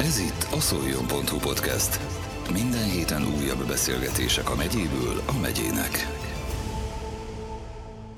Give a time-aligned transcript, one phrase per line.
[0.00, 2.00] Ez itt a szoljon.hu podcast.
[2.52, 6.06] Minden héten újabb beszélgetések a megyéből a megyének.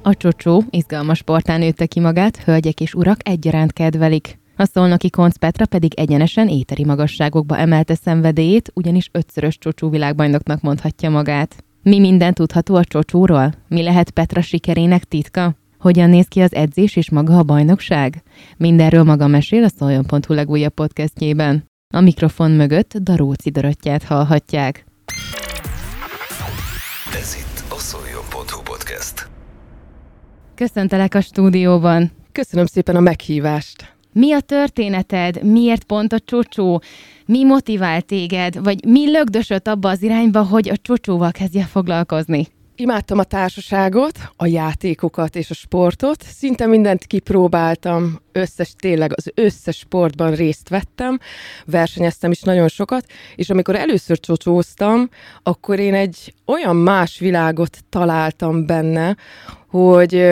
[0.03, 4.38] A csocsó izgalmas sportán nőtte ki magát, hölgyek és urak egyaránt kedvelik.
[4.56, 11.10] A szolnoki Konc Petra pedig egyenesen éteri magasságokba emelte szenvedélyét, ugyanis ötszörös csocsó világbajnoknak mondhatja
[11.10, 11.64] magát.
[11.82, 13.52] Mi minden tudható a csocsóról?
[13.68, 15.54] Mi lehet Petra sikerének titka?
[15.78, 18.22] Hogyan néz ki az edzés és maga a bajnokság?
[18.56, 21.70] Mindenről maga mesél a szoljon.hu legújabb podcastjében.
[21.95, 24.85] A mikrofon mögött Daróci Dorottyát hallhatják.
[27.13, 29.29] Ez itt a szoljon.hu podcast.
[30.54, 32.11] Köszöntelek a stúdióban.
[32.33, 33.94] Köszönöm szépen a meghívást.
[34.12, 35.42] Mi a történeted?
[35.42, 36.83] Miért pont a csocsó?
[37.27, 38.62] Mi motivál téged?
[38.62, 42.47] Vagy mi lögdösött abba az irányba, hogy a csocsóval kezdje foglalkozni?
[42.80, 46.22] Imádtam a társaságot, a játékokat és a sportot.
[46.22, 51.19] Szinte mindent kipróbáltam, összes, tényleg az összes sportban részt vettem,
[51.64, 55.08] versenyeztem is nagyon sokat, és amikor először csocsóztam,
[55.42, 59.16] akkor én egy olyan más világot találtam benne,
[59.68, 60.27] hogy,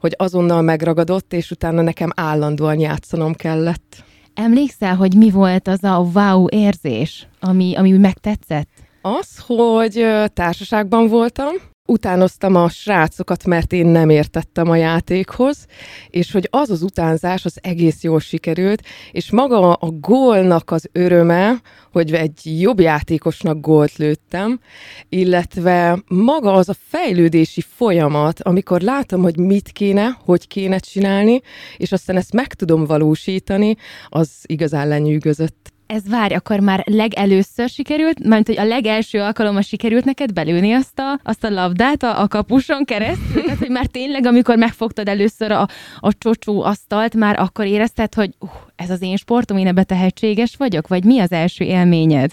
[0.00, 4.04] hogy azonnal megragadott, és utána nekem állandóan játszanom kellett.
[4.34, 8.68] Emlékszel, hogy mi volt az a wow érzés, ami, ami megtetszett?
[9.02, 11.54] Az, hogy társaságban voltam,
[11.86, 15.66] utánoztam a srácokat, mert én nem értettem a játékhoz,
[16.10, 21.60] és hogy az az utánzás az egész jól sikerült, és maga a gólnak az öröme,
[21.92, 24.60] hogy egy jobb játékosnak gólt lőttem,
[25.08, 31.40] illetve maga az a fejlődési folyamat, amikor látom, hogy mit kéne, hogy kéne csinálni,
[31.76, 33.76] és aztán ezt meg tudom valósítani,
[34.08, 40.04] az igazán lenyűgözött ez várj, akkor már legelőször sikerült, mert hogy a legelső alkalommal sikerült
[40.04, 43.42] neked belőni azt a, azt a labdát a, a kapuson keresztül?
[43.42, 48.30] Tehát, hogy már tényleg, amikor megfogtad először a, a csocsó asztalt, már akkor érezted, hogy
[48.38, 50.88] uh, ez az én sportom, én ebbe tehetséges vagyok?
[50.88, 52.32] Vagy mi az első élményed?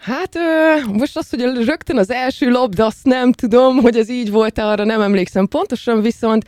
[0.00, 4.30] Hát ö, most azt, hogy rögtön az első labda, azt nem tudom, hogy ez így
[4.30, 6.44] volt arra nem emlékszem pontosan, viszont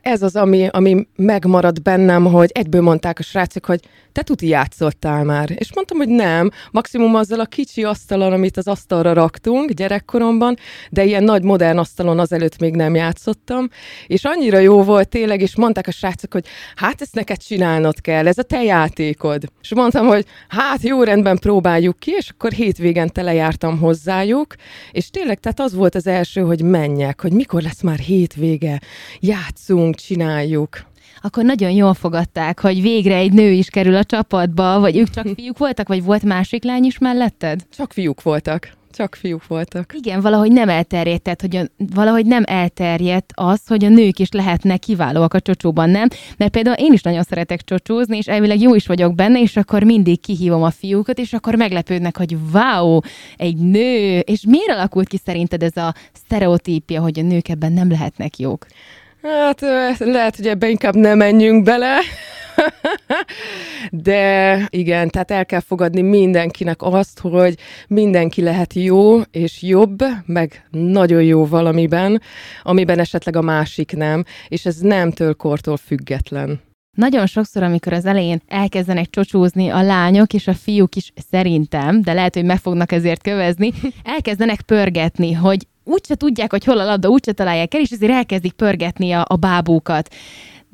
[0.00, 3.80] ez az, ami, ami megmaradt bennem, hogy egyből mondták a srácok, hogy
[4.16, 5.50] te tuti játszottál már.
[5.54, 10.56] És mondtam, hogy nem, maximum azzal a kicsi asztalon, amit az asztalra raktunk gyerekkoromban,
[10.90, 13.68] de ilyen nagy modern asztalon azelőtt még nem játszottam,
[14.06, 18.26] és annyira jó volt tényleg, és mondták a srácok, hogy hát ezt neked csinálnod kell,
[18.26, 19.42] ez a te játékod.
[19.62, 22.52] És mondtam, hogy hát jó rendben próbáljuk ki, és akkor
[22.96, 24.54] hétvégen telejártam hozzájuk,
[24.90, 28.80] és tényleg, tehát az volt az első, hogy menjek, hogy mikor lesz már hétvége,
[29.20, 30.84] játszunk, csináljuk
[31.20, 35.26] akkor nagyon jól fogadták, hogy végre egy nő is kerül a csapatba, vagy ők csak
[35.36, 37.66] fiúk voltak, vagy volt másik lány is melletted?
[37.76, 38.70] Csak fiúk voltak.
[38.96, 39.94] Csak fiúk voltak.
[39.94, 41.62] Igen, valahogy nem elterjedt, tehát hogy a,
[41.94, 46.08] valahogy nem elterjedt az, hogy a nők is lehetnek kiválóak a csocsóban, nem?
[46.36, 49.82] Mert például én is nagyon szeretek csocsózni, és elvileg jó is vagyok benne, és akkor
[49.82, 52.98] mindig kihívom a fiúkat, és akkor meglepődnek, hogy wow,
[53.36, 57.90] egy nő, és miért alakult ki szerinted ez a sztereotípia, hogy a nők ebben nem
[57.90, 58.66] lehetnek jók?
[59.22, 59.60] Hát
[59.98, 61.98] lehet, hogy ebbe inkább nem menjünk bele.
[63.90, 67.54] De igen, tehát el kell fogadni mindenkinek azt, hogy
[67.88, 72.20] mindenki lehet jó és jobb, meg nagyon jó valamiben,
[72.62, 76.60] amiben esetleg a másik nem, és ez nem kortól független.
[76.96, 82.12] Nagyon sokszor, amikor az elején elkezdenek csocsózni a lányok, és a fiúk is szerintem, de
[82.12, 83.72] lehet, hogy meg fognak ezért kövezni,
[84.16, 88.52] elkezdenek pörgetni, hogy úgyse tudják, hogy hol a labda, úgyse találják el, és ezért elkezdik
[88.52, 90.14] pörgetni a, a bábúkat.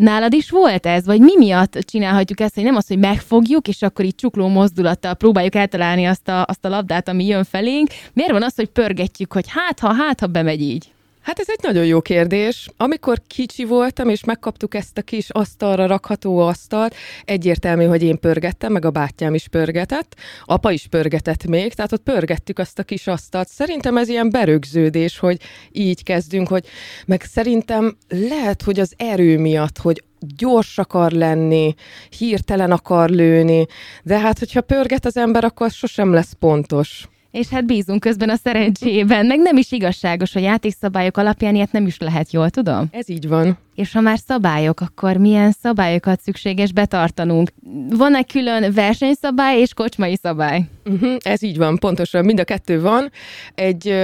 [0.02, 3.82] Nálad is volt ez, vagy mi miatt csinálhatjuk ezt, hogy nem az, hogy megfogjuk, és
[3.82, 7.88] akkor így csukló mozdulattal próbáljuk eltalálni azt a, azt a labdát, ami jön felénk.
[8.12, 10.92] Miért van az, hogy pörgetjük, hogy hát ha, hát ha bemegy így?
[11.22, 12.68] Hát ez egy nagyon jó kérdés.
[12.76, 16.94] Amikor kicsi voltam, és megkaptuk ezt a kis asztalra rakható asztalt,
[17.24, 22.02] egyértelmű, hogy én pörgettem, meg a bátyám is pörgetett, apa is pörgetett még, tehát ott
[22.02, 23.48] pörgettük azt a kis asztalt.
[23.48, 25.40] Szerintem ez ilyen berögződés, hogy
[25.72, 26.66] így kezdünk, hogy
[27.06, 30.04] meg szerintem lehet, hogy az erő miatt, hogy
[30.36, 31.74] gyors akar lenni,
[32.18, 33.66] hirtelen akar lőni,
[34.02, 38.36] de hát, hogyha pörget az ember, akkor sosem lesz pontos és hát bízunk közben a
[38.36, 42.88] szerencsében, meg nem is igazságos a játékszabályok alapján, ilyet nem is lehet, jól tudom?
[42.90, 43.58] Ez így van.
[43.74, 47.50] És ha már szabályok, akkor milyen szabályokat szükséges betartanunk?
[47.88, 50.64] Van-e külön versenyszabály és kocsmai szabály?
[50.84, 53.10] Uh-huh, ez így van, pontosan, mind a kettő van.
[53.54, 53.94] Egy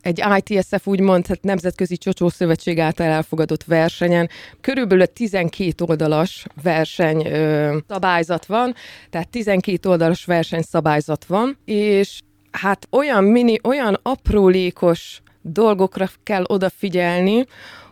[0.00, 4.28] egy ITSF úgymond hát Nemzetközi Csocsó Szövetség által elfogadott versenyen
[4.60, 8.74] körülbelül 12 oldalas verseny ö, szabályzat van,
[9.10, 12.20] tehát 12 oldalas verseny szabályzat van, és
[12.52, 17.46] hát olyan mini, olyan aprólékos dolgokra kell odafigyelni,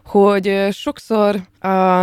[0.04, 1.42] hogy sokszor uh,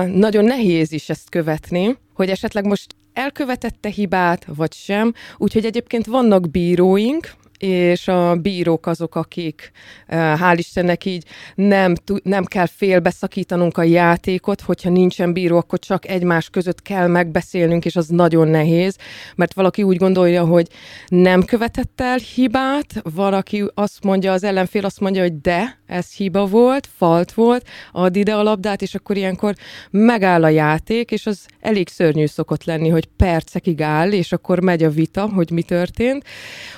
[0.05, 5.13] nagyon nehéz is ezt követni, hogy esetleg most elkövetette hibát, vagy sem.
[5.37, 9.71] Úgyhogy egyébként vannak bíróink, és a bírók azok, akik
[10.07, 11.25] eh, hál' Istennek így
[11.55, 11.93] nem,
[12.23, 17.95] nem kell félbeszakítanunk a játékot, hogyha nincsen bíró, akkor csak egymás között kell megbeszélnünk, és
[17.95, 18.97] az nagyon nehéz,
[19.35, 20.67] mert valaki úgy gondolja, hogy
[21.07, 26.45] nem követett el hibát, valaki azt mondja, az ellenfél azt mondja, hogy de, ez hiba
[26.45, 29.55] volt, falt volt, add ide a labdát, és akkor ilyenkor
[29.91, 34.83] megáll a játék, és az elég szörnyű szokott lenni, hogy percekig áll, és akkor megy
[34.83, 36.23] a vita, hogy mi történt.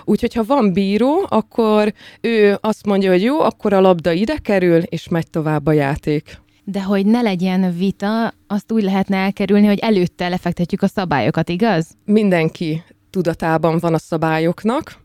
[0.06, 4.82] Úgyhogy ha van bíró, akkor ő azt mondja, hogy jó, akkor a labda ide kerül,
[4.82, 6.42] és megy tovább a játék.
[6.64, 11.88] De hogy ne legyen vita, azt úgy lehetne elkerülni, hogy előtte lefektetjük a szabályokat, igaz?
[12.06, 14.98] Mindenki tudatában van a szabályoknak,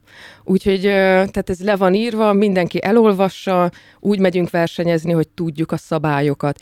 [0.45, 3.71] Úgyhogy tehát ez le van írva, mindenki elolvassa,
[4.01, 6.59] úgy megyünk versenyezni, hogy tudjuk a szabályokat.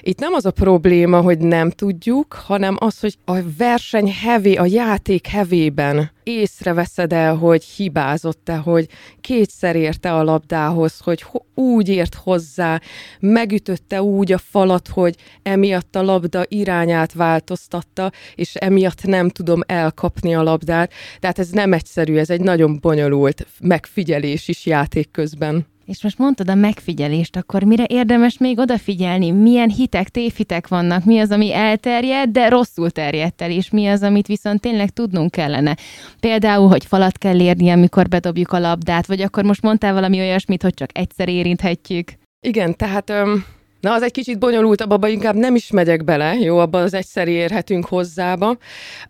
[0.00, 4.66] Itt nem az a probléma, hogy nem tudjuk, hanem az, hogy a verseny hevé, a
[4.66, 8.88] játék hevében észreveszed el, hogy hibázott-e, hogy
[9.20, 11.24] kétszer érte a labdához, hogy
[11.54, 12.80] úgy ért hozzá,
[13.20, 20.34] megütötte úgy a falat, hogy emiatt a labda irányát változtatta, és emiatt nem tudom elkapni
[20.34, 20.92] a labdát.
[21.18, 23.25] Tehát ez nem egyszerű, ez egy nagyon bonyolult
[23.60, 25.66] megfigyelés is játék közben.
[25.86, 29.30] És most mondtad a megfigyelést, akkor mire érdemes még odafigyelni?
[29.30, 31.04] Milyen hitek, tévhitek vannak?
[31.04, 35.30] Mi az, ami elterjed, de rosszul terjedt el, és mi az, amit viszont tényleg tudnunk
[35.30, 35.76] kellene?
[36.20, 40.62] Például, hogy falat kell érni, amikor bedobjuk a labdát, vagy akkor most mondtál valami olyasmit,
[40.62, 42.12] hogy csak egyszer érinthetjük?
[42.40, 43.44] Igen, tehát öm,
[43.80, 47.28] Na, az egy kicsit bonyolultabb, abban inkább nem is megyek bele, jó, abban az egyszer
[47.28, 48.56] érhetünk hozzába.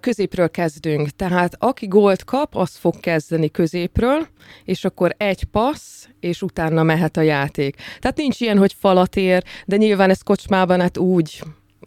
[0.00, 4.26] Középről kezdünk, tehát aki gólt kap, az fog kezdeni középről,
[4.64, 7.76] és akkor egy passz, és utána mehet a játék.
[7.98, 11.42] Tehát nincs ilyen, hogy falat ér, de nyilván ez kocsmában hát úgy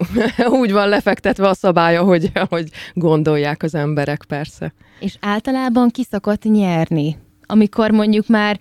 [0.62, 4.74] úgy van lefektetve a szabálya, hogy, hogy gondolják az emberek, persze.
[5.00, 7.18] És általában ki szokott nyerni?
[7.50, 8.60] Amikor mondjuk már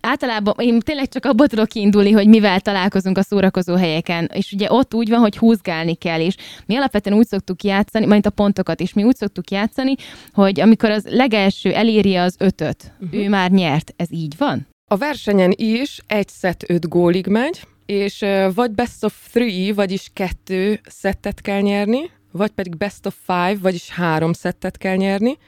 [0.00, 4.72] általában én tényleg csak abból tudok kiindulni, hogy mivel találkozunk a szórakozó helyeken, és ugye
[4.72, 8.80] ott úgy van, hogy húzgálni kell, és mi alapvetően úgy szoktuk játszani, majd a pontokat
[8.80, 9.94] is mi úgy szoktuk játszani,
[10.32, 13.20] hogy amikor az legelső eléri az ötöt, uh-huh.
[13.20, 13.94] ő már nyert.
[13.96, 14.66] Ez így van?
[14.90, 20.80] A versenyen is egy szett öt gólig megy, és vagy best of three, vagyis kettő
[20.88, 25.38] szettet kell nyerni, vagy pedig best of five, vagyis három szettet kell nyerni.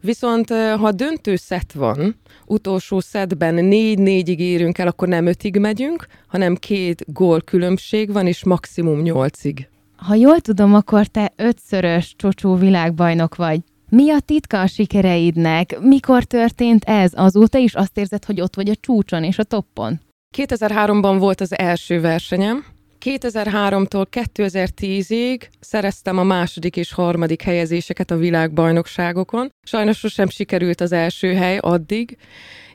[0.00, 2.16] Viszont ha döntő szett van,
[2.46, 8.44] utolsó szettben négy-négyig érünk el, akkor nem ötig megyünk, hanem két gól különbség van, és
[8.44, 9.68] maximum nyolcig.
[9.96, 13.60] Ha jól tudom, akkor te ötszörös csocsó világbajnok vagy.
[13.88, 15.80] Mi a titka a sikereidnek?
[15.80, 17.12] Mikor történt ez?
[17.14, 20.00] Azóta is azt érzed, hogy ott vagy a csúcson és a toppon?
[20.36, 22.64] 2003-ban volt az első versenyem,
[23.04, 29.50] 2003-tól 2010-ig szereztem a második és harmadik helyezéseket a világbajnokságokon.
[29.62, 32.16] Sajnos sosem sikerült az első hely addig,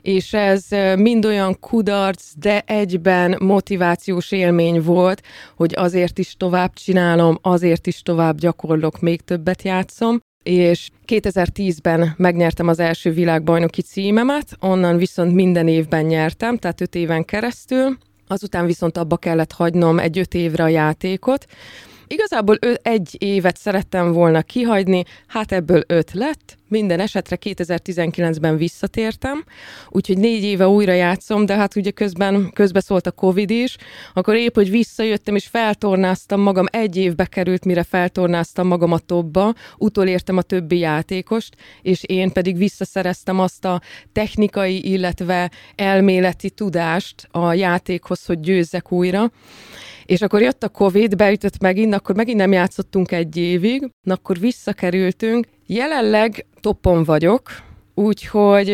[0.02, 0.66] és ez
[0.96, 5.22] mind olyan kudarc, de egyben motivációs élmény volt,
[5.56, 12.68] hogy azért is tovább csinálom, azért is tovább gyakorlok, még többet játszom és 2010-ben megnyertem
[12.68, 17.98] az első világbajnoki címemet, onnan viszont minden évben nyertem, tehát öt éven keresztül,
[18.30, 21.46] Azután viszont abba kellett hagynom egy öt évre a játékot.
[22.12, 29.44] Igazából ő egy évet szerettem volna kihagyni, hát ebből öt lett, minden esetre 2019-ben visszatértem,
[29.88, 33.76] úgyhogy négy éve újra játszom, de hát ugye közben közbeszólt a Covid is,
[34.14, 39.54] akkor épp, hogy visszajöttem és feltornáztam magam, egy évbe került, mire feltornáztam magam a topba,
[39.78, 43.80] utolértem a többi játékost, és én pedig visszaszereztem azt a
[44.12, 49.30] technikai, illetve elméleti tudást a játékhoz, hogy győzzek újra.
[50.10, 55.46] És akkor jött a Covid, beütött megint, akkor megint nem játszottunk egy évig, akkor visszakerültünk.
[55.66, 57.42] Jelenleg topon vagyok,
[57.94, 58.66] úgyhogy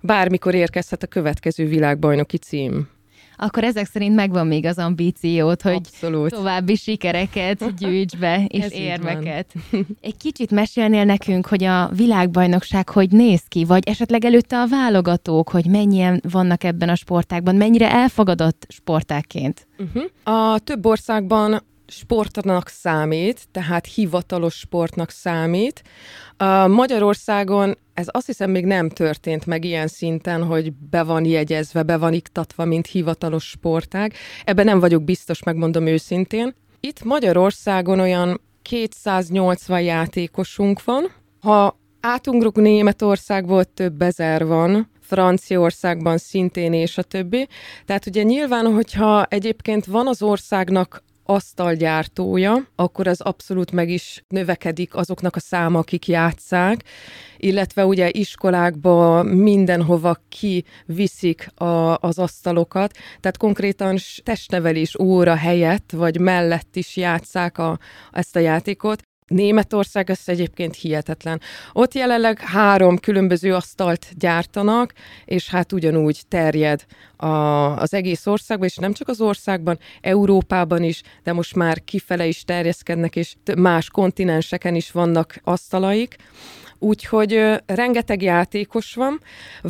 [0.00, 2.88] bármikor érkezhet a következő világbajnoki cím
[3.36, 6.30] akkor ezek szerint megvan még az ambíciót, hogy Abszolút.
[6.30, 9.54] további sikereket gyűjts be, és Ez érmeket.
[10.00, 15.48] Egy kicsit mesélnél nekünk, hogy a világbajnokság hogy néz ki, vagy esetleg előtte a válogatók,
[15.48, 19.66] hogy mennyien vannak ebben a sportákban, mennyire elfogadott sportákként?
[19.78, 20.36] Uh-huh.
[20.36, 25.82] A több országban sportnak számít, tehát hivatalos sportnak számít.
[26.66, 31.96] Magyarországon ez azt hiszem még nem történt meg ilyen szinten, hogy be van jegyezve, be
[31.96, 34.12] van iktatva, mint hivatalos sportág.
[34.44, 36.54] Ebben nem vagyok biztos, megmondom őszintén.
[36.80, 41.10] Itt Magyarországon olyan 280 játékosunk van.
[41.40, 47.48] Ha átungrok Németországból, több ezer van, Franciaországban szintén és a többi.
[47.84, 54.94] Tehát ugye nyilván, hogyha egyébként van az országnak asztalgyártója, akkor az abszolút meg is növekedik
[54.94, 56.84] azoknak a száma, akik játszák,
[57.36, 66.76] illetve ugye iskolákba mindenhova kiviszik a, az asztalokat, tehát konkrétan testnevelés óra helyett, vagy mellett
[66.76, 67.78] is játszák a,
[68.12, 71.40] ezt a játékot, Németország ez egyébként hihetetlen.
[71.72, 74.92] Ott jelenleg három különböző asztalt gyártanak,
[75.24, 76.84] és hát ugyanúgy terjed
[77.16, 77.26] a,
[77.76, 82.44] az egész országban, és nem csak az országban, Európában is, de most már kifele is
[82.44, 86.16] terjeszkednek, és más kontinenseken is vannak asztalaik
[86.78, 89.20] úgyhogy rengeteg játékos van.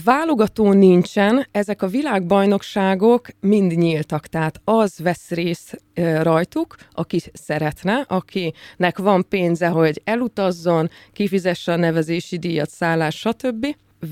[0.04, 5.82] Válogató nincsen, ezek a világbajnokságok mind nyíltak, tehát az vesz részt
[6.22, 13.66] rajtuk, aki szeretne, akinek van pénze, hogy elutazzon, kifizesse a nevezési díjat, szállás, stb.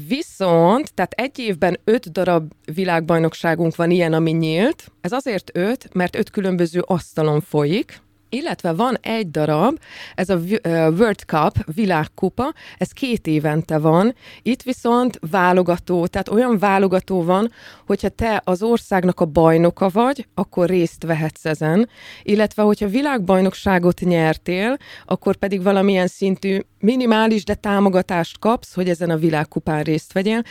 [0.09, 4.93] Viszont, tehát egy évben öt darab világbajnokságunk van ilyen, ami nyílt.
[5.01, 8.03] Ez azért öt, mert öt különböző asztalon folyik,
[8.35, 9.79] illetve van egy darab,
[10.15, 17.23] ez a World Cup világkupa, ez két évente van, itt viszont válogató, tehát olyan válogató
[17.23, 17.53] van,
[17.87, 21.89] hogyha te az országnak a bajnoka vagy, akkor részt vehetsz ezen,
[22.23, 29.17] illetve hogyha világbajnokságot nyertél, akkor pedig valamilyen szintű minimális, de támogatást kapsz, hogy ezen a
[29.17, 30.43] világkupán részt vegyél.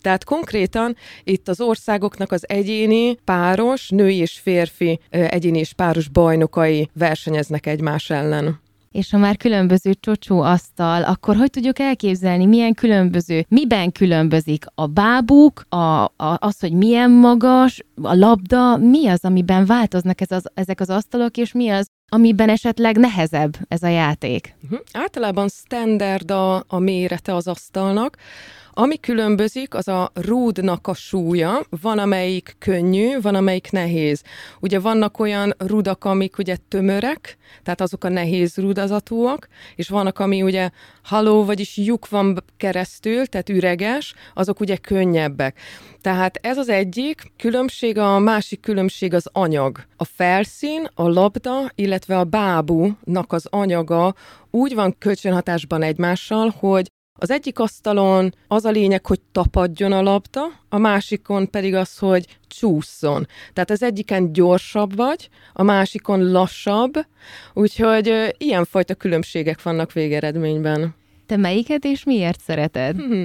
[0.00, 6.90] Tehát konkrétan itt az országoknak az egyéni, páros, női és férfi egyéni és páros bajnokai
[6.94, 8.60] versenyeznek egymás ellen.
[8.90, 14.86] És ha már különböző csocsó asztal, akkor hogy tudjuk elképzelni, milyen különböző, miben különbözik a
[14.86, 20.44] bábuk, a, a, az, hogy milyen magas, a labda, mi az, amiben változnak ez az,
[20.54, 24.54] ezek az asztalok, és mi az, amiben esetleg nehezebb ez a játék?
[24.62, 24.78] Uh-huh.
[24.92, 28.16] Általában standard a, a mérete az asztalnak.
[28.72, 31.60] Ami különbözik, az a rúdnak a súlya.
[31.82, 34.22] Van, amelyik könnyű, van, amelyik nehéz.
[34.60, 40.42] Ugye vannak olyan rudak, amik ugye tömörek, tehát azok a nehéz rudazatúak, és vannak, ami
[40.42, 40.70] ugye
[41.02, 45.58] haló, vagyis lyuk van keresztül, tehát üreges, azok ugye könnyebbek.
[46.00, 49.84] Tehát ez az egyik különbség, a másik különbség az anyag.
[49.96, 54.14] A felszín, a labda, illetve a bábúnak az anyaga
[54.50, 60.40] úgy van kölcsönhatásban egymással, hogy az egyik asztalon az a lényeg, hogy tapadjon a labda,
[60.68, 63.26] a másikon pedig az, hogy csúszson.
[63.52, 66.92] Tehát az egyiken gyorsabb vagy, a másikon lassabb,
[67.54, 70.94] úgyhogy ilyenfajta különbségek vannak végeredményben.
[71.30, 72.96] Te melyiket és miért szereted?
[72.96, 73.24] Hmm.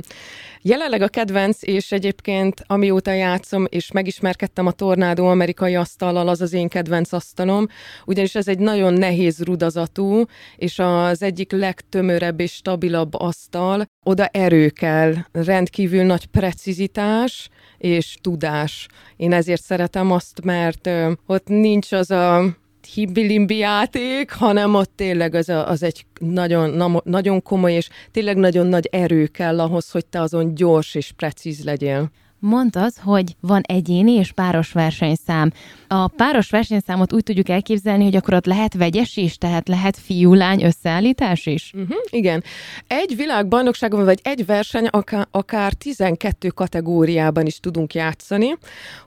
[0.61, 6.53] Jelenleg a kedvenc, és egyébként amióta játszom, és megismerkedtem a tornádó amerikai asztallal, az az
[6.53, 7.67] én kedvenc asztalom,
[8.05, 10.23] ugyanis ez egy nagyon nehéz rudazatú,
[10.55, 18.87] és az egyik legtömörebb és stabilabb asztal, oda erő kell, rendkívül nagy precizitás, és tudás.
[19.15, 20.89] Én ezért szeretem azt, mert
[21.25, 22.55] ott nincs az a
[22.85, 28.37] hibbilimbi játék, hanem ott tényleg az, a, az egy nagyon, na, nagyon komoly, és tényleg
[28.37, 32.09] nagyon nagy erő kell ahhoz, hogy te azon gyors és precíz legyél.
[32.47, 35.51] Mondtad, hogy van egyéni és páros versenyszám.
[35.87, 40.63] A páros versenyszámot úgy tudjuk elképzelni, hogy akkor ott lehet vegyes is, tehát lehet fiú-lány
[40.63, 41.71] összeállítás is?
[41.73, 42.43] Uh-huh, igen.
[42.87, 48.57] Egy világbajnokságon, vagy egy verseny akár, akár 12 kategóriában is tudunk játszani.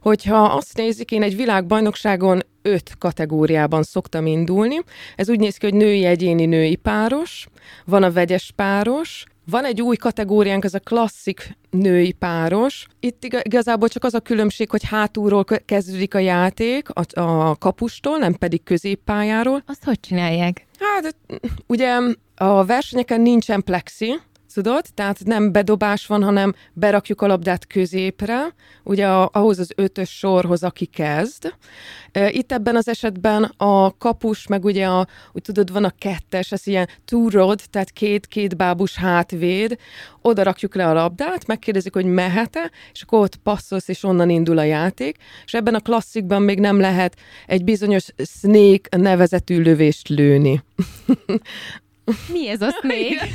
[0.02, 4.76] Hogyha azt nézik, én egy világbajnokságon öt kategóriában szoktam indulni.
[5.16, 7.46] Ez úgy néz ki, hogy női egyéni női páros,
[7.84, 12.86] van a vegyes páros, van egy új kategóriánk, ez a klasszik női páros.
[13.00, 18.34] Itt igazából csak az a különbség, hogy hátulról kezdődik a játék, a, a kapustól, nem
[18.34, 19.62] pedig középpályáról.
[19.66, 20.66] Azt hogy csinálják?
[20.78, 21.16] Hát
[21.66, 21.98] ugye
[22.34, 24.18] a versenyeken nincsen plexi,
[24.62, 24.84] tudod?
[24.94, 30.84] Tehát nem bedobás van, hanem berakjuk a labdát középre, ugye ahhoz az ötös sorhoz, aki
[30.84, 31.52] kezd.
[32.28, 36.66] Itt ebben az esetben a kapus, meg ugye a, úgy tudod, van a kettes, ez
[36.66, 39.76] ilyen two rod, tehát két-két bábus hátvéd,
[40.22, 44.58] oda rakjuk le a labdát, megkérdezik, hogy mehet-e, és akkor ott passzolsz, és onnan indul
[44.58, 48.06] a játék, és ebben a klasszikban még nem lehet egy bizonyos
[48.40, 50.62] snake nevezetű lövést lőni.
[52.32, 53.28] Mi ez a snake?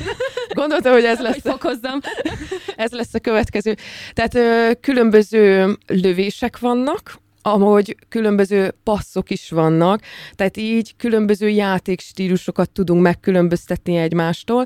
[0.53, 1.41] Gondoltam, hogy ez lesz.
[1.41, 1.99] Hogy fokozzam.
[2.75, 3.75] ez lesz a következő.
[4.13, 10.01] Tehát ö, különböző lövések vannak, amúgy különböző passzok is vannak,
[10.35, 14.65] tehát így különböző játékstílusokat tudunk megkülönböztetni egymástól.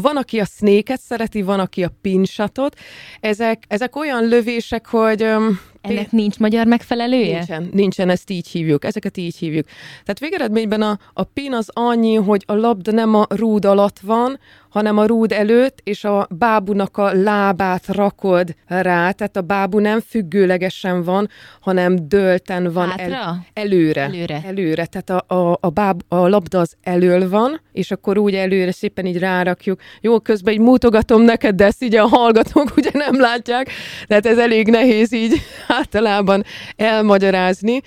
[0.00, 2.78] Van, aki a snake szereti, van, aki a pinshatot.
[3.20, 7.36] Ezek, ezek olyan lövések, hogy öm, Ennek nincs magyar megfelelője?
[7.36, 9.66] Nincsen, nincsen, ezt így hívjuk, ezeket így hívjuk.
[9.90, 14.38] Tehát végeredményben a, a pin az annyi, hogy a labda nem a rúd alatt van,
[14.68, 20.00] hanem a rúd előtt, és a bábunak a lábát rakod rá, tehát a bábú nem
[20.00, 21.28] függőlegesen van,
[21.60, 24.02] hanem dölten van el, előre.
[24.02, 24.42] Előre.
[24.46, 28.72] Előre, tehát a, a, a, báb, a labda az elől van, és akkor úgy előre
[28.72, 29.80] szépen így rárakjuk.
[30.00, 33.70] Jó, közben így mutogatom neked, de ezt így a hallgatók ugye nem látják,
[34.06, 35.42] tehát ez elég nehéz így
[35.78, 36.44] általában
[36.76, 37.80] elmagyarázni.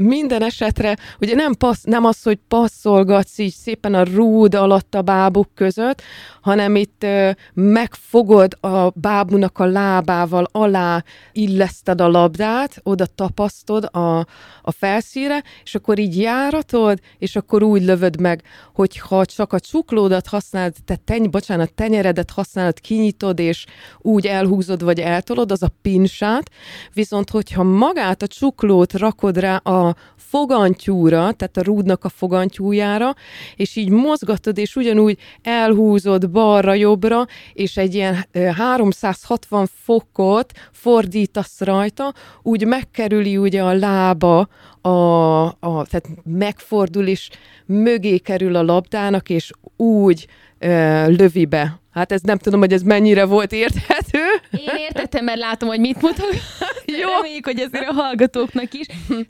[0.00, 5.02] Minden esetre, ugye nem, passz, nem az, hogy passzolgatsz így szépen a rúd alatt a
[5.02, 6.02] bábuk között,
[6.40, 7.06] hanem itt
[7.54, 14.18] megfogod a bábunak a lábával alá, illeszted a labdát, oda tapasztod a,
[14.62, 18.42] a felszíre, és akkor így járatod, és akkor úgy lövöd meg,
[18.74, 23.64] hogyha csak a csuklódat használod, te teny, bocsánat, tenyeredet használod, kinyitod, és
[23.98, 26.50] úgy elhúzod, vagy eltolod, az a pinsát,
[26.92, 33.14] viszont hogyha magát a csuklót rakod rá a fogantyúra, tehát a rúdnak a fogantyújára,
[33.56, 38.26] és így mozgatod, és ugyanúgy elhúzod balra-jobbra, és egy ilyen
[38.56, 44.48] 360 fokot fordítasz rajta, úgy megkerüli ugye a lába,
[44.80, 47.30] a, a, tehát megfordul, és
[47.66, 50.26] mögé kerül a labdának, és úgy
[50.58, 54.18] ö, lövi be Hát ez nem tudom, hogy ez mennyire volt érthető.
[54.50, 56.26] Én értettem, mert látom, hogy mit mutat.
[57.00, 57.08] Jó.
[57.16, 58.86] Reméljük, hogy ezért a hallgatóknak is.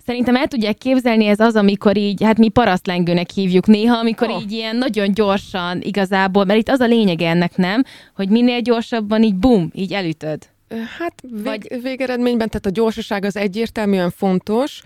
[0.07, 4.43] Szerintem el tudják képzelni, ez az, amikor így, hát mi parasztlengőnek hívjuk néha, amikor oh.
[4.43, 7.83] így ilyen nagyon gyorsan igazából, mert itt az a lényeg ennek nem,
[8.15, 10.49] hogy minél gyorsabban így bum, így elütöd.
[10.69, 11.83] Hát vég, Vagy...
[11.83, 14.83] végeredményben, tehát a gyorsaság az egyértelműen fontos,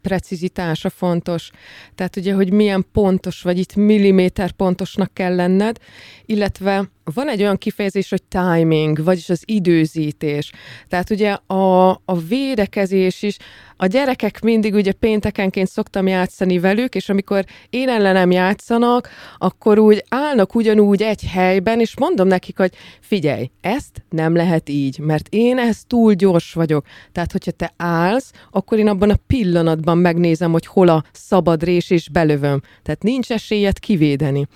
[0.00, 1.50] precizitása fontos.
[1.94, 5.78] Tehát ugye, hogy milyen pontos vagy, itt milliméter pontosnak kell lenned,
[6.26, 10.52] illetve van egy olyan kifejezés, hogy timing, vagyis az időzítés.
[10.88, 13.36] Tehát ugye a, a védekezés is,
[13.82, 20.04] a gyerekek mindig ugye péntekenként szoktam játszani velük, és amikor én ellenem játszanak, akkor úgy
[20.08, 25.58] állnak ugyanúgy egy helyben, és mondom nekik, hogy figyelj, ezt nem lehet így, mert én
[25.58, 26.86] ehhez túl gyors vagyok.
[27.12, 31.90] Tehát, hogyha te állsz, akkor én abban a pillanatban megnézem, hogy hol a szabad rés,
[31.90, 32.60] és belövöm.
[32.82, 34.46] Tehát nincs esélyet kivédeni.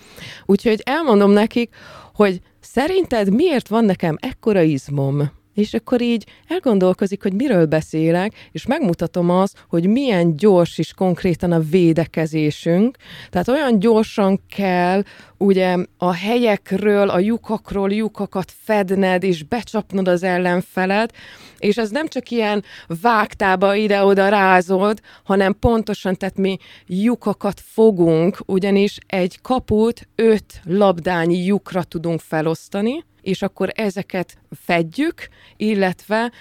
[0.46, 1.74] Úgyhogy elmondom nekik,
[2.14, 5.30] hogy szerinted miért van nekem ekkora izmom?
[5.54, 11.52] És akkor így elgondolkozik, hogy miről beszélek, és megmutatom azt, hogy milyen gyors is konkrétan
[11.52, 12.96] a védekezésünk.
[13.30, 15.02] Tehát olyan gyorsan kell
[15.38, 21.12] ugye a helyekről, a lyukakról lyukakat fedned, és becsapnod az ellenfelet,
[21.58, 22.64] és ez nem csak ilyen
[23.00, 31.82] vágtába ide-oda rázod, hanem pontosan, tehát mi lyukakat fogunk, ugyanis egy kaput öt labdányi lyukra
[31.82, 36.32] tudunk felosztani, és akkor ezeket fedjük, illetve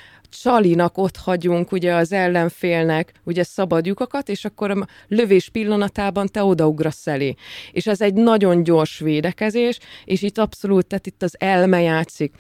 [0.42, 6.44] csalinak ott hagyunk ugye az ellenfélnek ugye szabad lyukakat, és akkor a lövés pillanatában te
[6.44, 7.36] odaugrasz elé.
[7.72, 12.34] És ez egy nagyon gyors védekezés, és itt abszolút, tehát itt az elme játszik.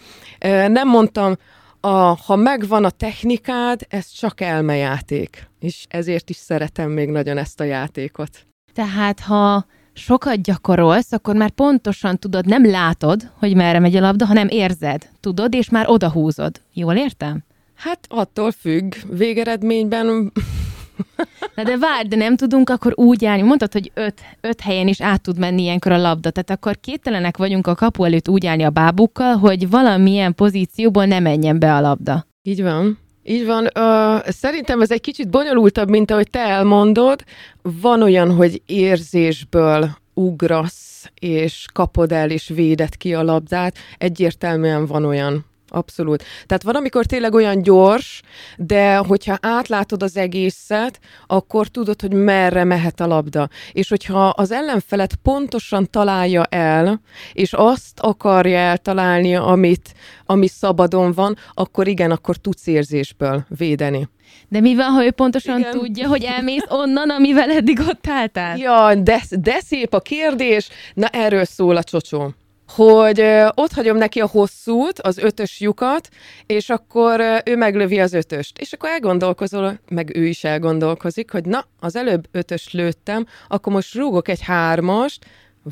[0.67, 1.35] Nem mondtam,
[1.79, 5.49] a, ha megvan a technikád, ez csak elmejáték.
[5.59, 8.45] És ezért is szeretem még nagyon ezt a játékot.
[8.73, 14.25] Tehát, ha sokat gyakorolsz, akkor már pontosan tudod, nem látod, hogy merre megy a labda,
[14.25, 16.61] hanem érzed, tudod, és már odahúzod.
[16.73, 17.43] Jól értem?
[17.75, 18.93] Hát attól függ.
[19.09, 20.31] Végeredményben
[21.55, 23.41] Na de várj, de nem tudunk akkor úgy állni.
[23.41, 26.29] Mondtad, hogy öt, öt helyen is át tud menni ilyenkor a labda.
[26.29, 31.19] Tehát akkor kételenek vagyunk a kapu előtt úgy állni a bábukkal, hogy valamilyen pozícióból ne
[31.19, 32.27] menjen be a labda.
[32.41, 33.02] Így van.
[33.23, 33.63] Így van.
[33.63, 37.23] Uh, szerintem ez egy kicsit bonyolultabb, mint ahogy te elmondod.
[37.61, 43.77] Van olyan, hogy érzésből ugrasz, és kapod el, és véded ki a labdát.
[43.97, 45.45] Egyértelműen van olyan.
[45.73, 46.23] Abszolút.
[46.45, 48.21] Tehát van, amikor tényleg olyan gyors,
[48.57, 53.49] de hogyha átlátod az egészet, akkor tudod, hogy merre mehet a labda.
[53.71, 57.01] És hogyha az ellenfelet pontosan találja el,
[57.33, 59.93] és azt akarja eltalálni, amit,
[60.25, 64.09] ami szabadon van, akkor igen, akkor tudsz érzésből védeni.
[64.49, 65.71] De mi van, ha ő pontosan Igen.
[65.71, 68.57] tudja, hogy elmész onnan, amivel eddig ott álltál?
[68.57, 70.69] Ja, de, de szép a kérdés.
[70.93, 72.33] Na, erről szól a csocsó
[72.67, 73.23] hogy
[73.53, 76.09] ott hagyom neki a hosszút, az ötös lyukat,
[76.45, 78.57] és akkor ő meglövi az ötöst.
[78.57, 83.95] És akkor elgondolkozol, meg ő is elgondolkozik, hogy na, az előbb ötös lőttem, akkor most
[83.95, 85.25] rúgok egy hármast,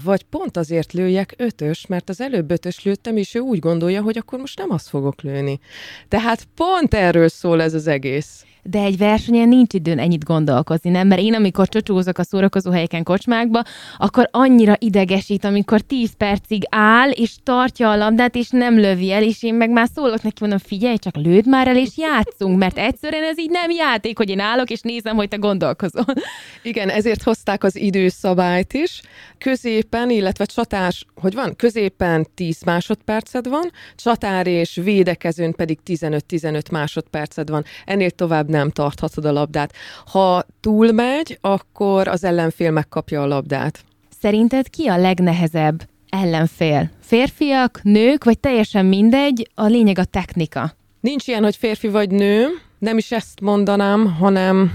[0.03, 4.17] vagy pont azért lőjek ötös, mert az előbb ötös lőttem, és ő úgy gondolja, hogy
[4.17, 5.59] akkor most nem azt fogok lőni.
[6.07, 8.45] Tehát pont erről szól ez az egész.
[8.63, 11.07] De egy versenyen nincs időn ennyit gondolkozni, nem?
[11.07, 13.63] Mert én, amikor csocsózok a szórakozó helyeken kocsmákba,
[13.97, 19.23] akkor annyira idegesít, amikor 10 percig áll, és tartja a labdát, és nem lövi el,
[19.23, 22.77] és én meg már szólok neki, mondom, figyelj, csak lőd már el, és játszunk, mert
[22.77, 26.05] egyszerűen ez így nem játék, hogy én állok, és nézem, hogy te gondolkozol.
[26.63, 29.01] Igen, ezért hozták az időszabályt is.
[29.37, 31.55] Középen, illetve csatás, hogy van?
[31.55, 37.63] Középen 10 másodperced van, csatár és védekezőn pedig 15-15 másodperced van.
[37.85, 39.73] Ennél tovább nem tarthatod a labdát.
[40.05, 43.83] Ha túlmegy, akkor az ellenfél megkapja a labdát.
[44.21, 46.89] Szerinted ki a legnehezebb ellenfél?
[46.99, 50.73] Férfiak, nők, vagy teljesen mindegy, a lényeg a technika?
[50.99, 52.47] Nincs ilyen, hogy férfi vagy nő,
[52.79, 54.71] nem is ezt mondanám, hanem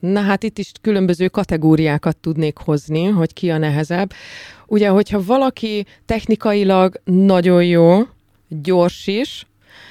[0.00, 4.12] na hát itt is különböző kategóriákat tudnék hozni, hogy ki a nehezebb.
[4.66, 8.00] Ugye, hogyha valaki technikailag nagyon jó,
[8.48, 9.46] gyors is,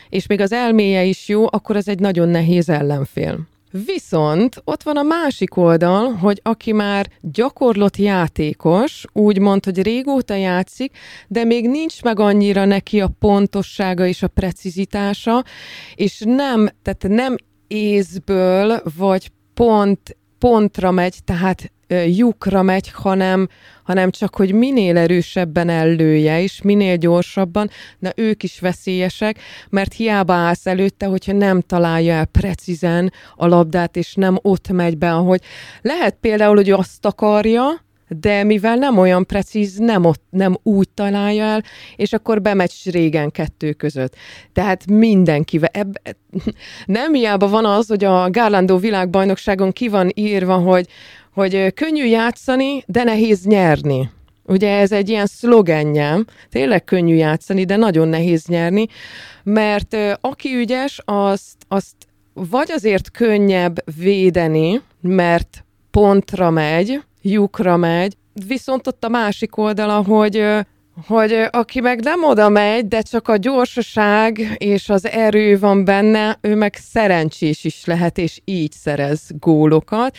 [0.10, 3.48] és még az elméje is jó, akkor ez egy nagyon nehéz ellenfél.
[3.86, 10.36] Viszont ott van a másik oldal, hogy aki már gyakorlott játékos, úgy mond, hogy régóta
[10.36, 10.98] játszik,
[11.28, 15.44] de még nincs meg annyira neki a pontossága és a precizitása,
[15.96, 17.36] és nem, tehát nem
[17.68, 23.48] észből vagy pont pontra megy, tehát lyukra megy, hanem,
[23.84, 27.70] hanem csak, hogy minél erősebben ellője, és minél gyorsabban,
[28.00, 33.96] na ők is veszélyesek, mert hiába állsz előtte, hogyha nem találja el precízen a labdát,
[33.96, 35.42] és nem ott megy be, ahogy
[35.82, 41.44] lehet például, hogy azt akarja, de mivel nem olyan precíz, nem, ott, nem úgy találja
[41.44, 41.64] el,
[41.96, 44.16] és akkor bemegy régen kettő között.
[44.54, 45.70] Tehát mindenkivel.
[45.74, 46.02] Ebb,
[46.86, 50.88] nem hiába van az, hogy a Gárlandó világbajnokságon ki van írva, hogy,
[51.38, 54.10] hogy könnyű játszani, de nehéz nyerni.
[54.46, 56.18] Ugye ez egy ilyen szlogenje,
[56.50, 58.86] tényleg könnyű játszani, de nagyon nehéz nyerni,
[59.44, 61.96] mert aki ügyes, azt, azt
[62.34, 70.44] vagy azért könnyebb védeni, mert pontra megy, lyukra megy, viszont ott a másik oldala, hogy
[71.08, 76.38] hogy aki meg nem oda megy, de csak a gyorsaság és az erő van benne,
[76.42, 80.18] ő meg szerencsés is lehet, és így szerez gólokat.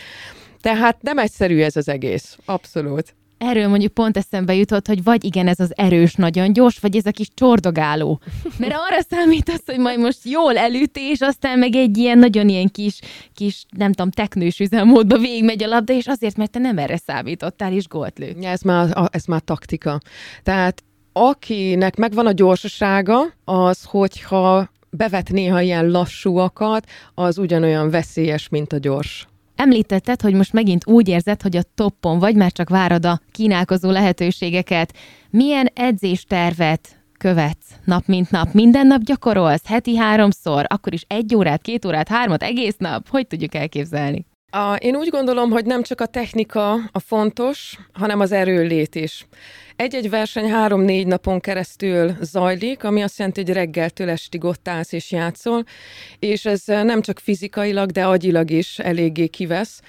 [0.61, 2.37] Tehát nem egyszerű ez az egész.
[2.45, 3.15] Abszolút.
[3.37, 7.05] Erről mondjuk pont eszembe jutott, hogy vagy igen, ez az erős, nagyon gyors, vagy ez
[7.05, 8.19] a kis csordogáló.
[8.57, 12.99] Mert arra számítasz, hogy majd most jól elütés, aztán meg egy ilyen nagyon ilyen kis,
[13.33, 17.73] kis nem tudom, teknős üzemmódba végigmegy a labda, és azért, mert te nem erre számítottál,
[17.73, 18.35] és gólt lő.
[18.41, 19.99] Ez már, ez már taktika.
[20.43, 28.73] Tehát akinek megvan a gyorsasága, az, hogyha bevet néha ilyen lassúakat, az ugyanolyan veszélyes, mint
[28.73, 29.27] a gyors.
[29.61, 33.89] Említetted, hogy most megint úgy érzed, hogy a toppon vagy, már csak várod a kínálkozó
[33.89, 34.93] lehetőségeket.
[35.29, 38.53] Milyen edzéstervet követsz nap mint nap?
[38.53, 39.67] Minden nap gyakorolsz?
[39.67, 40.65] Heti háromszor?
[40.67, 43.09] Akkor is egy órát, két órát, hármat, egész nap?
[43.09, 44.25] Hogy tudjuk elképzelni?
[44.51, 49.27] A, én úgy gondolom, hogy nem csak a technika a fontos, hanem az erőlét is.
[49.75, 55.11] Egy-egy verseny három-négy napon keresztül zajlik, ami azt jelenti, hogy reggeltől estig ott állsz és
[55.11, 55.63] játszol,
[56.19, 59.81] és ez nem csak fizikailag, de agyilag is eléggé kivesz.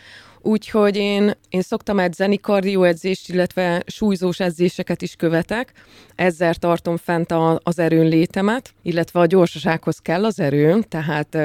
[0.43, 5.73] Úgyhogy én, én szoktam edzeni, kardioedzést, illetve súlyzós edzéseket is követek.
[6.15, 11.39] Ezzel tartom fent a, az erőn létemet, illetve a gyorsasághoz kell az erő, tehát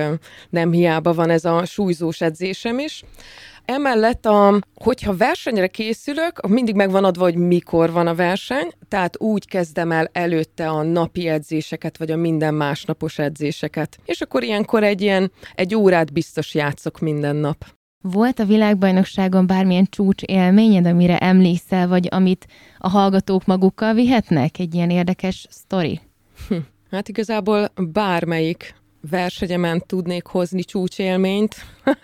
[0.50, 3.04] nem hiába van ez a súlyzós edzésem is.
[3.66, 9.48] Emellett, a, hogyha versenyre készülök, mindig megvan adva, hogy mikor van a verseny, tehát úgy
[9.48, 13.98] kezdem el előtte a napi edzéseket, vagy a minden másnapos edzéseket.
[14.06, 17.66] És akkor ilyenkor egy ilyen, egy órát biztos játszok minden nap.
[18.12, 24.60] Volt a világbajnokságon bármilyen csúcs élményed, amire emlékszel, vagy amit a hallgatók magukkal vihetnek?
[24.60, 26.00] Egy ilyen érdekes sztori?
[26.48, 26.56] Hm.
[26.92, 28.76] Hát igazából bármelyik
[29.10, 31.56] versenyemen tudnék hozni csúcsélményt.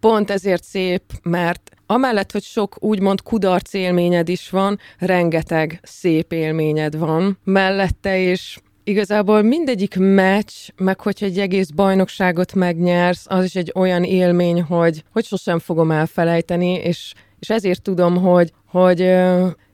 [0.00, 6.98] Pont ezért szép, mert amellett, hogy sok úgymond kudarc élményed is van, rengeteg szép élményed
[6.98, 13.72] van mellette, és igazából mindegyik meccs, meg hogyha egy egész bajnokságot megnyersz, az is egy
[13.74, 19.14] olyan élmény, hogy, hogy sosem fogom elfelejteni, és, és ezért tudom, hogy, hogy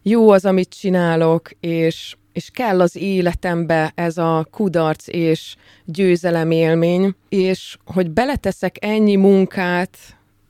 [0.03, 7.15] jó az, amit csinálok, és, és kell az életembe ez a kudarc és győzelem élmény,
[7.29, 9.97] és hogy beleteszek ennyi munkát,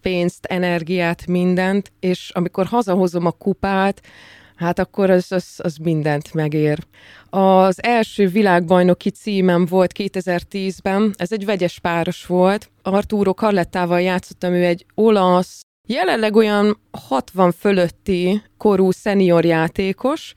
[0.03, 4.03] pénzt, energiát, mindent, és amikor hazahozom a kupát,
[4.63, 6.79] hát akkor az, az, az mindent megér.
[7.31, 12.71] Az első világbajnoki címem volt 2010-ben, ez egy vegyes páros volt.
[12.83, 20.35] Arturo Carlettával játszottam, ő egy olasz, jelenleg olyan 60 fölötti korú szenior játékos,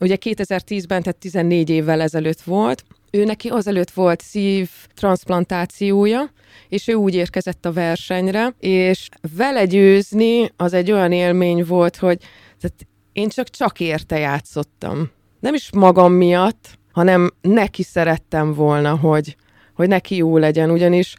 [0.00, 6.30] ugye 2010-ben, tehát 14 évvel ezelőtt volt, ő neki azelőtt volt szív transplantációja,
[6.68, 12.18] és ő úgy érkezett a versenyre, és vele győzni az egy olyan élmény volt, hogy
[12.60, 15.10] tehát én csak csak érte játszottam.
[15.40, 19.36] Nem is magam miatt, hanem neki szerettem volna, hogy,
[19.74, 21.16] hogy neki jó legyen, ugyanis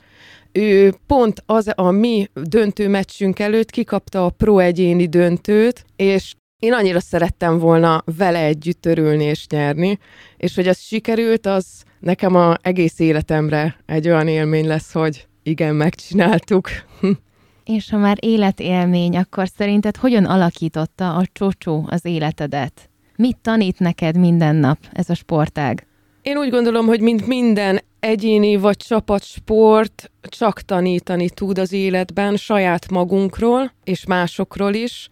[0.51, 6.73] ő pont az a mi döntő meccsünk előtt kikapta a pro egyéni döntőt, és én
[6.73, 9.99] annyira szerettem volna vele együtt örülni és nyerni,
[10.37, 11.65] és hogy az sikerült, az
[11.99, 16.69] nekem a egész életemre egy olyan élmény lesz, hogy igen, megcsináltuk.
[17.63, 22.89] És ha már életélmény, akkor szerinted hogyan alakította a csocsó az életedet?
[23.15, 25.87] Mit tanít neked minden nap ez a sportág?
[26.21, 32.89] Én úgy gondolom, hogy mint minden egyéni vagy csapatsport csak tanítani tud az életben saját
[32.91, 35.09] magunkról és másokról is.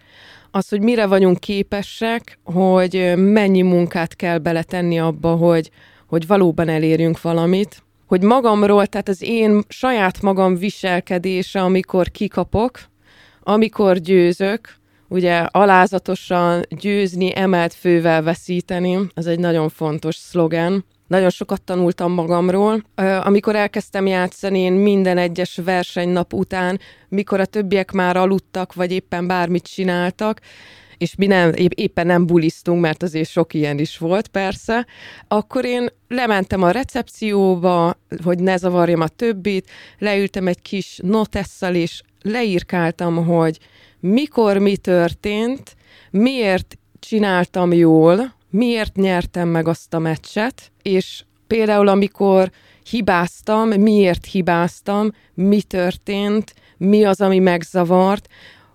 [0.51, 5.69] Az, hogy mire vagyunk képesek, hogy mennyi munkát kell beletenni abba, hogy,
[6.07, 7.83] hogy valóban elérjünk valamit.
[8.11, 12.79] Hogy magamról, tehát az én saját magam viselkedése, amikor kikapok,
[13.39, 14.75] amikor győzök,
[15.07, 20.85] ugye alázatosan győzni, emelt fővel veszíteni, az egy nagyon fontos szlogen.
[21.07, 22.83] Nagyon sokat tanultam magamról.
[23.23, 29.27] Amikor elkezdtem játszani, én minden egyes versenynap után, mikor a többiek már aludtak, vagy éppen
[29.27, 30.39] bármit csináltak,
[31.01, 34.85] és mi nem, éppen nem bulisztunk, mert azért sok ilyen is volt persze,
[35.27, 42.01] akkor én lementem a recepcióba, hogy ne zavarjam a többit, leültem egy kis notesszal, és
[42.21, 43.57] leírkáltam, hogy
[43.99, 45.75] mikor mi történt,
[46.11, 52.51] miért csináltam jól, miért nyertem meg azt a meccset, és például amikor
[52.89, 58.27] hibáztam, miért hibáztam, mi történt, mi az, ami megzavart,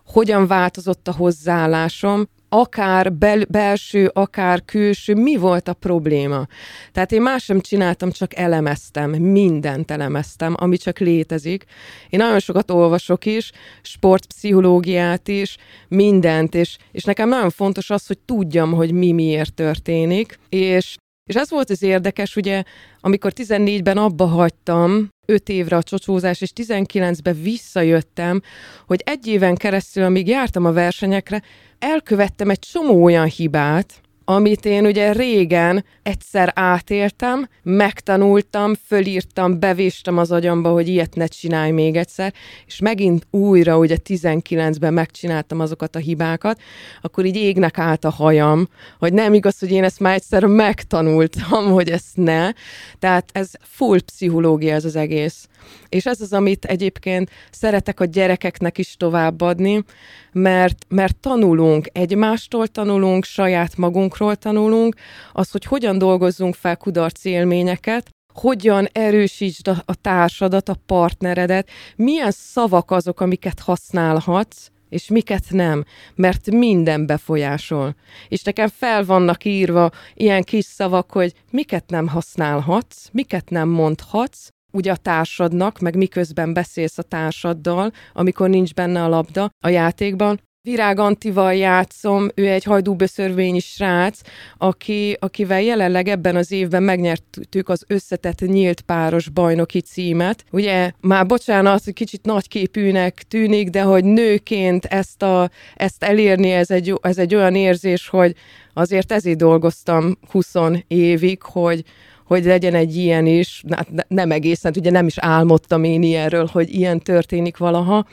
[0.07, 6.47] hogyan változott a hozzáállásom, akár bel, belső, akár külső, mi volt a probléma.
[6.93, 11.65] Tehát én más sem csináltam, csak elemeztem, mindent elemeztem, ami csak létezik.
[12.11, 15.57] Én nagyon sokat olvasok is, sportpszichológiát is,
[15.89, 21.35] mindent, és, és nekem nagyon fontos az, hogy tudjam, hogy mi miért történik, és és
[21.35, 22.63] ez volt az érdekes, ugye,
[23.01, 28.43] amikor 14-ben abba hagytam, 5 évre a csocsózás, és 19-ben visszajöttem,
[28.87, 31.43] hogy egy éven keresztül, amíg jártam a versenyekre,
[31.79, 40.33] elkövettem egy csomó olyan hibát, amit én ugye régen egyszer átéltem, megtanultam, fölírtam, bevéstem az
[40.33, 42.33] agyamba, hogy ilyet ne csinálj még egyszer,
[42.67, 46.61] és megint újra ugye 19-ben megcsináltam azokat a hibákat,
[47.01, 51.71] akkor így égnek állt a hajam, hogy nem igaz, hogy én ezt már egyszer megtanultam,
[51.77, 52.51] hogy ezt ne.
[52.99, 55.49] Tehát ez full pszichológia ez az egész.
[55.89, 59.85] És ez az, amit egyébként szeretek a gyerekeknek is továbbadni,
[60.33, 63.77] mert, mert tanulunk, egymástól tanulunk, saját
[64.19, 64.95] magunkról tanulunk,
[65.33, 72.91] az, hogy hogyan dolgozzunk fel kudarc élményeket, hogyan erősítsd a, társadat, a partneredet, milyen szavak
[72.91, 77.95] azok, amiket használhatsz, és miket nem, mert minden befolyásol.
[78.29, 84.49] És nekem fel vannak írva ilyen kis szavak, hogy miket nem használhatsz, miket nem mondhatsz,
[84.73, 90.41] ugye a társadnak, meg miközben beszélsz a társaddal, amikor nincs benne a labda a játékban.
[90.67, 94.21] Virág Antival játszom, ő egy hajdúböszörvényi srác,
[94.59, 100.45] aki, akivel jelenleg ebben az évben megnyertük az összetett nyílt páros bajnoki címet.
[100.51, 106.71] Ugye már bocsánat, hogy kicsit nagyképűnek tűnik, de hogy nőként ezt, a, ezt elérni, ez
[106.71, 108.35] egy, ez egy olyan érzés, hogy
[108.75, 110.55] azért ezért dolgoztam 20
[110.87, 111.85] évig, hogy,
[112.27, 116.75] hogy legyen egy ilyen is, hát nem egészen, ugye nem is álmodtam én ilyenről, hogy
[116.75, 118.07] ilyen történik valaha,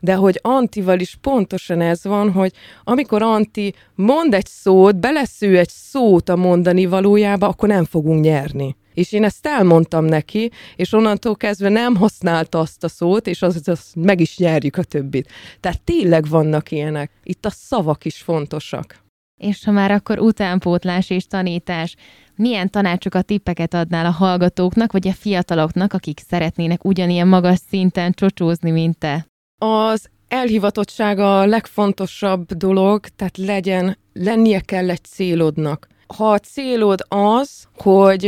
[0.00, 2.52] de hogy Antival is pontosan ez van, hogy
[2.84, 8.76] amikor Anti mond egy szót, belesző egy szót a mondani valójába, akkor nem fogunk nyerni.
[8.94, 13.68] És én ezt elmondtam neki, és onnantól kezdve nem használta azt a szót, és az,
[13.68, 15.30] az meg is nyerjük a többit.
[15.60, 17.10] Tehát tényleg vannak ilyenek.
[17.22, 19.05] Itt a szavak is fontosak.
[19.40, 21.94] És ha már akkor utánpótlás és tanítás,
[22.34, 28.70] milyen tanácsokat, tippeket adnál a hallgatóknak, vagy a fiataloknak, akik szeretnének ugyanilyen magas szinten csocsózni,
[28.70, 29.26] mint te?
[29.58, 37.66] Az elhivatottság a legfontosabb dolog, tehát legyen, lennie kell egy célodnak ha a célod az,
[37.76, 38.22] hogy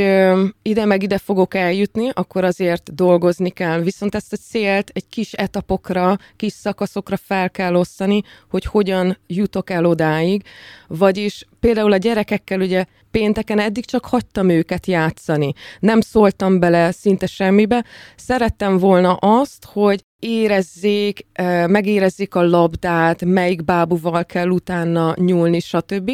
[0.62, 3.80] ide meg ide fogok eljutni, akkor azért dolgozni kell.
[3.80, 9.70] Viszont ezt a célt egy kis etapokra, kis szakaszokra fel kell osztani, hogy hogyan jutok
[9.70, 10.42] el odáig.
[10.86, 15.52] Vagyis például a gyerekekkel ugye pénteken eddig csak hagytam őket játszani.
[15.80, 17.84] Nem szóltam bele szinte semmibe.
[18.16, 21.26] Szerettem volna azt, hogy érezzék,
[21.66, 26.10] megérezzék a labdát, melyik bábuval kell utána nyúlni, stb.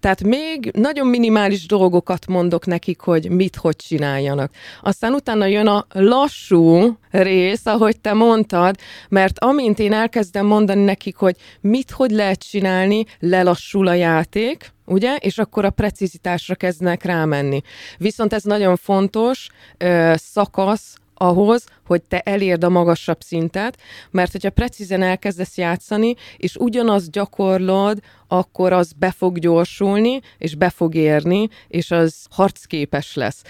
[0.00, 4.52] Tehát még nagyon minimális dolgokat mondok nekik, hogy mit, hogy csináljanak.
[4.82, 8.76] Aztán utána jön a lassú rész, ahogy te mondtad,
[9.08, 15.16] mert amint én elkezdem mondani nekik, hogy mit, hogy lehet csinálni, lelassul a játék, ugye?
[15.16, 17.60] És akkor a precizitásra kezdnek rámenni.
[17.98, 19.48] Viszont ez nagyon fontos
[19.78, 23.78] ö, szakasz ahhoz, hogy te elérd a magasabb szintet,
[24.10, 27.98] mert hogyha precízen elkezdesz játszani, és ugyanazt gyakorlod,
[28.28, 33.42] akkor az be fog gyorsulni, és be fog érni, és az harcképes lesz.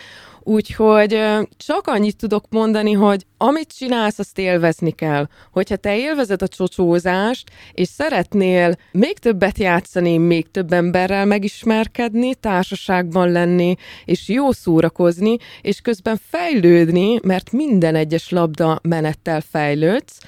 [0.49, 1.21] Úgyhogy
[1.57, 5.27] csak annyit tudok mondani, hogy amit csinálsz, azt élvezni kell.
[5.53, 13.31] Hogyha te élvezed a csocsózást, és szeretnél még többet játszani, még több emberrel megismerkedni, társaságban
[13.33, 20.19] lenni, és jó szórakozni, és közben fejlődni, mert minden egyes labda menettel fejlődsz,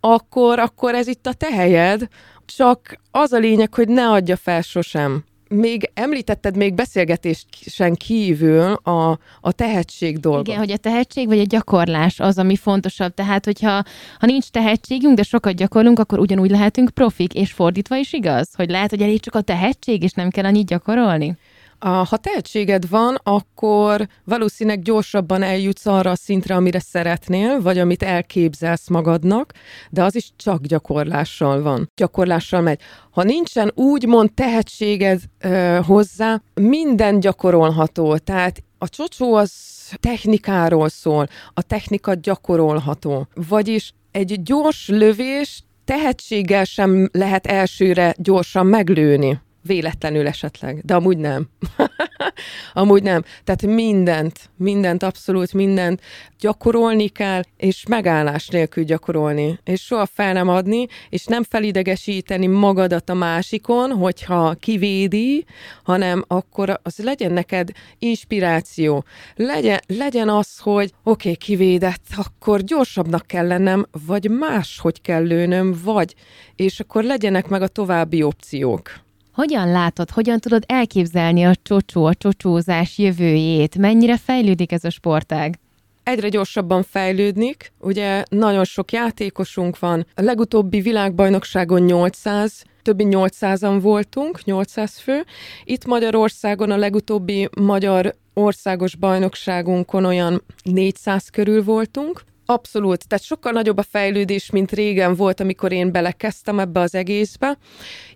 [0.00, 2.08] akkor, akkor ez itt a te helyed,
[2.44, 9.18] csak az a lényeg, hogy ne adja fel sosem még említetted még beszélgetésen kívül a,
[9.40, 10.46] a tehetség dolgot.
[10.46, 13.14] Igen, hogy a tehetség vagy a gyakorlás az, ami fontosabb.
[13.14, 13.82] Tehát, hogyha
[14.18, 18.70] ha nincs tehetségünk, de sokat gyakorlunk, akkor ugyanúgy lehetünk profik, és fordítva is igaz, hogy
[18.70, 21.36] lehet, hogy elég csak a tehetség, és nem kell annyit gyakorolni?
[21.82, 28.88] Ha tehetséged van, akkor valószínűleg gyorsabban eljutsz arra a szintre, amire szeretnél, vagy amit elképzelsz
[28.88, 29.52] magadnak,
[29.90, 31.90] de az is csak gyakorlással van.
[31.96, 32.80] Gyakorlással megy.
[33.10, 38.16] Ha nincsen úgymond tehetséged ö, hozzá, minden gyakorolható.
[38.16, 39.52] Tehát a csocsó az
[40.00, 43.26] technikáról szól, a technika gyakorolható.
[43.34, 49.40] Vagyis egy gyors lövés tehetséggel sem lehet elsőre gyorsan meglőni.
[49.62, 51.48] Véletlenül esetleg, de amúgy nem.
[52.72, 53.22] amúgy nem.
[53.44, 56.00] Tehát mindent, mindent, abszolút mindent
[56.38, 63.08] gyakorolni kell, és megállás nélkül gyakorolni, és soha fel nem adni, és nem felidegesíteni magadat
[63.08, 65.44] a másikon, hogyha kivédi,
[65.82, 69.04] hanem akkor az legyen neked inspiráció.
[69.34, 75.80] Legyen, legyen az, hogy oké, okay, kivédett, akkor gyorsabbnak kell lennem, vagy máshogy kell lőnöm,
[75.84, 76.14] vagy,
[76.56, 79.00] és akkor legyenek meg a további opciók.
[79.34, 83.78] Hogyan látod, hogyan tudod elképzelni a csocsó, a csocsózás jövőjét?
[83.78, 85.58] Mennyire fejlődik ez a sportág?
[86.02, 87.72] egyre gyorsabban fejlődnik.
[87.80, 90.06] Ugye nagyon sok játékosunk van.
[90.14, 95.24] A legutóbbi világbajnokságon 800, többi 800-an voltunk, 800 fő.
[95.64, 102.22] Itt Magyarországon a legutóbbi magyar országos bajnokságunkon olyan 400 körül voltunk.
[102.46, 107.58] Abszolút, tehát sokkal nagyobb a fejlődés, mint régen volt, amikor én belekezdtem ebbe az egészbe.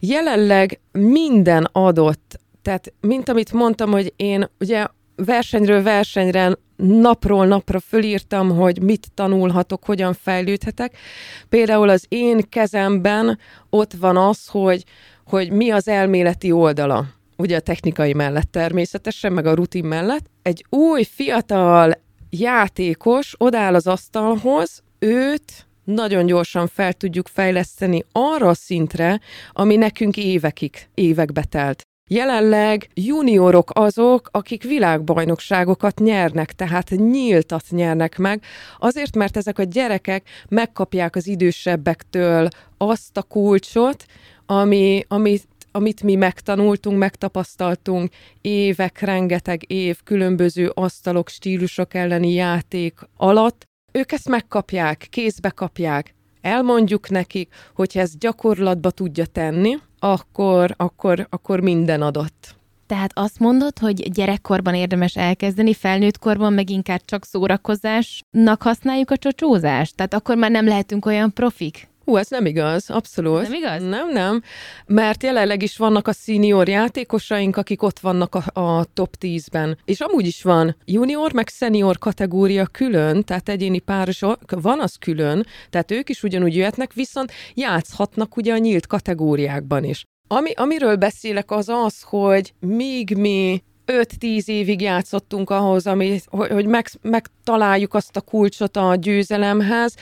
[0.01, 4.87] Jelenleg minden adott, tehát mint amit mondtam, hogy én ugye
[5.17, 10.97] versenyről versenyre napról napra fölírtam, hogy mit tanulhatok, hogyan fejlődhetek.
[11.49, 13.39] Például az én kezemben
[13.71, 14.85] ott van az, hogy,
[15.25, 20.27] hogy mi az elméleti oldala ugye a technikai mellett természetesen, meg a rutin mellett.
[20.43, 28.55] Egy új, fiatal játékos odáll az asztalhoz, őt nagyon gyorsan fel tudjuk fejleszteni arra a
[28.55, 29.21] szintre,
[29.53, 31.83] ami nekünk évekig, évekbe telt.
[32.11, 38.43] Jelenleg juniorok azok, akik világbajnokságokat nyernek, tehát nyíltat nyernek meg,
[38.79, 44.05] azért, mert ezek a gyerekek megkapják az idősebbektől azt a kulcsot,
[44.47, 45.39] ami, ami
[45.77, 54.29] amit mi megtanultunk, megtapasztaltunk évek, rengeteg év különböző asztalok, stílusok elleni játék alatt, ők ezt
[54.29, 56.15] megkapják, kézbe kapják.
[56.41, 62.57] Elmondjuk nekik, hogy ez gyakorlatba tudja tenni, akkor, akkor, akkor minden adott.
[62.87, 69.17] Tehát azt mondod, hogy gyerekkorban érdemes elkezdeni, felnőtt korban meg inkább csak szórakozásnak használjuk a
[69.17, 69.97] csocsózást?
[69.97, 71.89] Tehát akkor már nem lehetünk olyan profik?
[72.07, 73.43] Hú, ez nem igaz, abszolút.
[73.43, 73.83] Nem igaz?
[73.83, 74.43] Nem, nem.
[74.87, 79.79] Mert jelenleg is vannak a senior játékosaink, akik ott vannak a, a top 10-ben.
[79.85, 85.47] És amúgy is van junior, meg senior kategória külön, tehát egyéni párosok, van az külön,
[85.71, 90.05] tehát ők is ugyanúgy jöhetnek, viszont játszhatnak ugye a nyílt kategóriákban is.
[90.29, 96.67] Ami, amiről beszélek az az, hogy míg mi 5-10 évig játszottunk ahhoz, ami, hogy, hogy
[96.67, 99.95] meg, megtaláljuk azt a kulcsot a győzelemhez,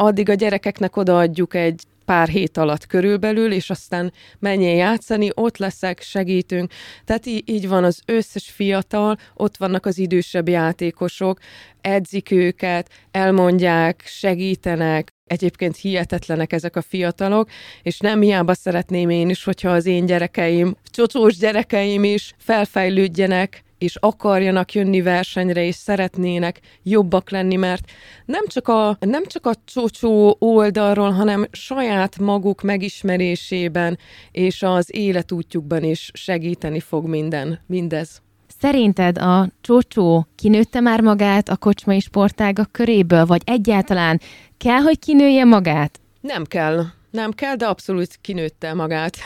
[0.00, 6.02] addig a gyerekeknek odaadjuk egy pár hét alatt körülbelül, és aztán menjél játszani, ott leszek,
[6.02, 6.72] segítünk.
[7.04, 11.38] Tehát így, így van az összes fiatal, ott vannak az idősebb játékosok,
[11.80, 17.48] edzik őket, elmondják, segítenek, Egyébként hihetetlenek ezek a fiatalok,
[17.82, 23.96] és nem hiába szeretném én is, hogyha az én gyerekeim, csocsós gyerekeim is felfejlődjenek, és
[23.96, 27.90] akarjanak jönni versenyre, és szeretnének jobbak lenni, mert
[28.24, 33.98] nem csak a, nem csak a csocsó oldalról, hanem saját maguk megismerésében
[34.30, 38.22] és az életútjukban is segíteni fog minden, mindez.
[38.60, 44.20] Szerinted a csócsó kinőtte már magát a kocsmai sportágak köréből, vagy egyáltalán
[44.56, 46.00] kell, hogy kinője magát?
[46.20, 46.84] Nem kell.
[47.10, 49.16] Nem kell, de abszolút kinőtte magát.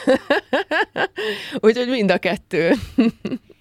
[1.60, 2.72] Úgyhogy mind a kettő.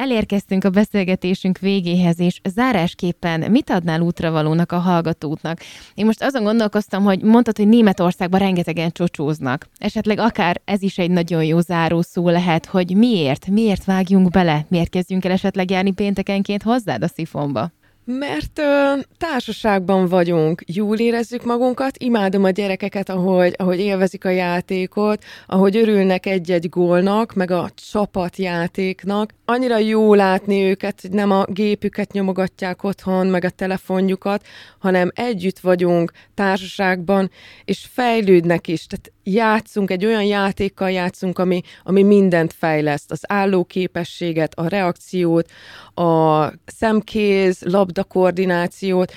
[0.00, 5.60] Elérkeztünk a beszélgetésünk végéhez, és zárásképpen mit adnál útravalónak a hallgatóknak?
[5.94, 9.66] Én most azon gondolkoztam, hogy mondtad, hogy Németországban rengetegen csocsóznak.
[9.78, 14.90] Esetleg akár ez is egy nagyon jó zárószó lehet, hogy miért, miért vágjunk bele, miért
[14.90, 17.70] kezdjünk el esetleg járni péntekenként hozzád a szifonba?
[18.04, 25.24] Mert ö, társaságban vagyunk, jól érezzük magunkat, imádom a gyerekeket, ahogy, ahogy élvezik a játékot,
[25.46, 29.34] ahogy örülnek egy-egy gólnak, meg a csapatjátéknak.
[29.44, 34.46] Annyira jó látni őket, hogy nem a gépüket nyomogatják otthon, meg a telefonjukat,
[34.78, 37.30] hanem együtt vagyunk társaságban,
[37.64, 38.86] és fejlődnek is.
[38.86, 45.50] Tehát játszunk, egy olyan játékkal játszunk, ami, ami mindent fejleszt, az állóképességet, a reakciót,
[45.94, 49.12] a szemkéz, labda koordinációt,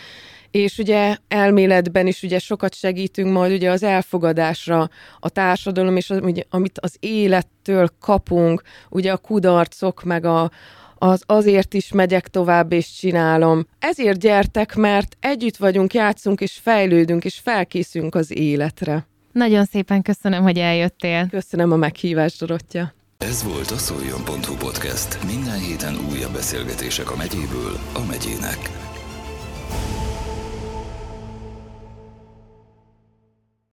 [0.51, 4.89] és ugye elméletben is ugye sokat segítünk majd ugye az elfogadásra
[5.19, 10.51] a társadalom, és az, ugye, amit az élettől kapunk, ugye a kudarcok, meg a,
[10.95, 13.65] az azért is megyek tovább és csinálom.
[13.79, 19.07] Ezért gyertek, mert együtt vagyunk, játszunk és fejlődünk, és felkészülünk az életre.
[19.33, 21.27] Nagyon szépen köszönöm, hogy eljöttél.
[21.29, 22.93] Köszönöm a meghívást, Dorottya.
[23.17, 25.25] Ez volt a Szoljon.hu podcast.
[25.25, 28.57] Minden héten újabb beszélgetések a megyéből a megyének.